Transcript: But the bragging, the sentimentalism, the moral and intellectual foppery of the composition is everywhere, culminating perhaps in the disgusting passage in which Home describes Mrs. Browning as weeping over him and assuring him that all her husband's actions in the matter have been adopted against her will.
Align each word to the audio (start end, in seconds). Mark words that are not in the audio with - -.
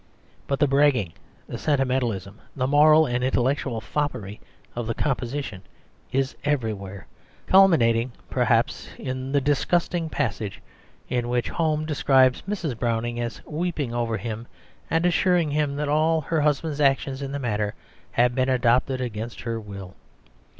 But 0.47 0.57
the 0.59 0.65
bragging, 0.67 1.13
the 1.47 1.59
sentimentalism, 1.59 2.39
the 2.55 2.65
moral 2.65 3.05
and 3.05 3.23
intellectual 3.23 3.79
foppery 3.79 4.39
of 4.75 4.87
the 4.87 4.95
composition 4.95 5.61
is 6.11 6.35
everywhere, 6.43 7.05
culminating 7.45 8.11
perhaps 8.27 8.89
in 8.97 9.31
the 9.31 9.39
disgusting 9.39 10.09
passage 10.09 10.59
in 11.07 11.29
which 11.29 11.49
Home 11.49 11.85
describes 11.85 12.41
Mrs. 12.49 12.79
Browning 12.79 13.19
as 13.19 13.45
weeping 13.45 13.93
over 13.93 14.17
him 14.17 14.47
and 14.89 15.05
assuring 15.05 15.51
him 15.51 15.75
that 15.75 15.87
all 15.87 16.19
her 16.21 16.41
husband's 16.41 16.81
actions 16.81 17.21
in 17.21 17.31
the 17.31 17.37
matter 17.37 17.75
have 18.13 18.33
been 18.33 18.49
adopted 18.49 19.01
against 19.01 19.41
her 19.41 19.59
will. 19.59 19.93